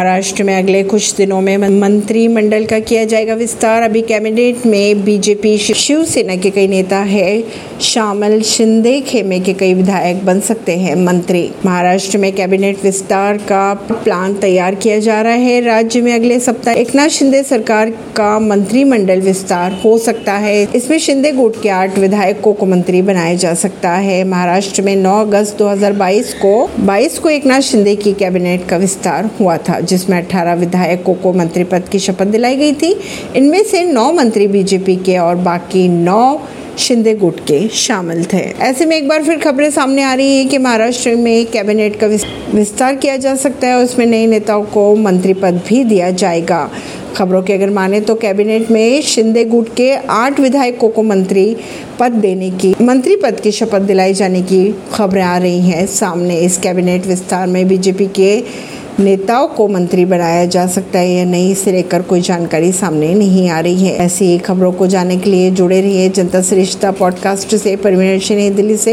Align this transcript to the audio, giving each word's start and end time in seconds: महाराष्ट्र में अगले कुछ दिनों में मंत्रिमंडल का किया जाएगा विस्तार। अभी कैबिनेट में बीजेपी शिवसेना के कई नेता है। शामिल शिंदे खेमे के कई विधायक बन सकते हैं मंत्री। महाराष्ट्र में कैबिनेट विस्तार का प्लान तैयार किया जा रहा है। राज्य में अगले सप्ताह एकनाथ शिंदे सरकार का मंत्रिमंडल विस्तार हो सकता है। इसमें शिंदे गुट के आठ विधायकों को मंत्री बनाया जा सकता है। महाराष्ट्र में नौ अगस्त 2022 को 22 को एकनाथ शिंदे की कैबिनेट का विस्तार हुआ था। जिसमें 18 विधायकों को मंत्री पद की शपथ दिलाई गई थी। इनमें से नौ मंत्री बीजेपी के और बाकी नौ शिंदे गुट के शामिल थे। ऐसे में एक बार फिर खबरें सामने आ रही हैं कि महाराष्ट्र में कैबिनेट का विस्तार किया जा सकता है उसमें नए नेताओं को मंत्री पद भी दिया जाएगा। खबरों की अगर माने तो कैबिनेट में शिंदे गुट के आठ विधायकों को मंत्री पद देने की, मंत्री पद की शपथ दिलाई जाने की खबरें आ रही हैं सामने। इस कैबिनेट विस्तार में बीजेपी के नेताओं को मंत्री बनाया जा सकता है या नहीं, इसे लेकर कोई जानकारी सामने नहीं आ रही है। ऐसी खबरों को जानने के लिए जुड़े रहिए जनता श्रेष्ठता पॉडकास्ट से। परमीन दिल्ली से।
महाराष्ट्र 0.00 0.44
में 0.44 0.58
अगले 0.58 0.82
कुछ 0.82 1.14
दिनों 1.14 1.40
में 1.40 1.56
मंत्रिमंडल 1.56 2.64
का 2.64 2.78
किया 2.78 3.04
जाएगा 3.04 3.34
विस्तार। 3.34 3.82
अभी 3.82 4.02
कैबिनेट 4.02 4.66
में 4.66 5.04
बीजेपी 5.04 5.58
शिवसेना 5.58 6.36
के 6.36 6.50
कई 6.50 6.68
नेता 6.68 6.98
है। 6.98 7.44
शामिल 7.80 8.42
शिंदे 8.42 9.00
खेमे 9.00 9.40
के 9.40 9.52
कई 9.52 9.74
विधायक 9.74 10.24
बन 10.24 10.40
सकते 10.40 10.72
हैं 10.72 10.94
मंत्री। 10.96 11.50
महाराष्ट्र 11.66 12.18
में 12.18 12.32
कैबिनेट 12.32 12.84
विस्तार 12.84 13.36
का 13.36 13.74
प्लान 13.92 14.34
तैयार 14.34 14.74
किया 14.74 14.98
जा 14.98 15.20
रहा 15.22 15.32
है। 15.32 15.60
राज्य 15.60 16.00
में 16.00 16.14
अगले 16.14 16.40
सप्ताह 16.40 16.74
एकनाथ 16.74 17.08
शिंदे 17.08 17.42
सरकार 17.42 17.90
का 17.90 18.38
मंत्रिमंडल 18.38 19.20
विस्तार 19.20 19.80
हो 19.84 19.98
सकता 19.98 20.32
है। 20.32 20.68
इसमें 20.74 20.98
शिंदे 20.98 21.32
गुट 21.32 21.62
के 21.62 21.68
आठ 21.68 21.98
विधायकों 21.98 22.52
को 22.52 22.66
मंत्री 22.66 23.02
बनाया 23.02 23.34
जा 23.34 23.54
सकता 23.54 23.90
है। 23.90 24.24
महाराष्ट्र 24.24 24.82
में 24.82 24.96
नौ 24.96 25.20
अगस्त 25.20 25.58
2022 25.58 26.34
को 26.34 26.70
22 26.80 27.18
को 27.18 27.28
एकनाथ 27.28 27.60
शिंदे 27.60 27.96
की 27.96 28.12
कैबिनेट 28.12 28.66
का 28.68 28.76
विस्तार 28.76 29.30
हुआ 29.40 29.56
था। 29.56 29.80
जिसमें 29.90 30.16
18 30.18 30.54
विधायकों 30.54 31.14
को 31.14 31.32
मंत्री 31.32 31.64
पद 31.64 31.88
की 31.92 31.98
शपथ 31.98 32.26
दिलाई 32.28 32.56
गई 32.56 32.72
थी। 32.72 32.94
इनमें 33.36 33.62
से 33.64 33.82
नौ 33.84 34.10
मंत्री 34.12 34.46
बीजेपी 34.48 34.96
के 34.96 35.18
और 35.18 35.34
बाकी 35.42 35.88
नौ 35.88 36.40
शिंदे 36.78 37.14
गुट 37.14 37.40
के 37.40 37.66
शामिल 37.68 38.24
थे। 38.24 38.38
ऐसे 38.60 38.86
में 38.86 38.96
एक 38.96 39.08
बार 39.08 39.22
फिर 39.22 39.38
खबरें 39.38 39.70
सामने 39.70 40.02
आ 40.02 40.12
रही 40.14 40.36
हैं 40.36 40.48
कि 40.48 40.58
महाराष्ट्र 40.58 41.14
में 41.16 41.46
कैबिनेट 41.46 41.98
का 42.00 42.06
विस्तार 42.54 42.94
किया 42.94 43.16
जा 43.16 43.34
सकता 43.34 43.66
है 43.66 43.82
उसमें 43.84 44.06
नए 44.06 44.26
नेताओं 44.26 44.62
को 44.64 44.94
मंत्री 44.96 45.34
पद 45.34 45.60
भी 45.68 45.82
दिया 45.84 46.10
जाएगा। 46.12 46.68
खबरों 47.16 47.42
की 47.42 47.52
अगर 47.52 47.70
माने 47.70 48.00
तो 48.00 48.14
कैबिनेट 48.14 48.70
में 48.70 49.02
शिंदे 49.02 49.44
गुट 49.44 49.74
के 49.76 49.92
आठ 50.10 50.40
विधायकों 50.40 50.88
को 50.88 51.02
मंत्री 51.02 51.56
पद 52.00 52.12
देने 52.12 52.50
की, 52.50 52.74
मंत्री 52.82 53.16
पद 53.16 53.40
की 53.40 53.50
शपथ 53.50 53.80
दिलाई 53.82 54.14
जाने 54.14 54.42
की 54.42 54.74
खबरें 54.92 55.22
आ 55.22 55.36
रही 55.38 55.60
हैं 55.60 55.86
सामने। 55.86 56.38
इस 56.38 56.58
कैबिनेट 56.58 57.06
विस्तार 57.06 57.46
में 57.46 57.66
बीजेपी 57.68 58.06
के 58.06 58.42
नेताओं 58.98 59.48
को 59.48 59.68
मंत्री 59.68 60.04
बनाया 60.04 60.46
जा 60.46 60.66
सकता 60.66 60.98
है 60.98 61.10
या 61.10 61.24
नहीं, 61.24 61.52
इसे 61.52 61.72
लेकर 61.72 62.02
कोई 62.02 62.20
जानकारी 62.20 62.72
सामने 62.72 63.14
नहीं 63.14 63.48
आ 63.48 63.60
रही 63.60 63.84
है। 63.84 63.96
ऐसी 63.96 64.38
खबरों 64.38 64.72
को 64.72 64.86
जानने 64.86 65.16
के 65.16 65.30
लिए 65.30 65.50
जुड़े 65.50 65.80
रहिए 65.80 66.08
जनता 66.08 66.42
श्रेष्ठता 66.42 66.90
पॉडकास्ट 66.90 67.56
से। 67.56 67.76
परमीन 67.76 68.54
दिल्ली 68.54 68.76
से। 68.76 68.88